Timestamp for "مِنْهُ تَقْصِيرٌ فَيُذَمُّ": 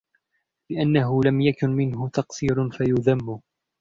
1.69-3.41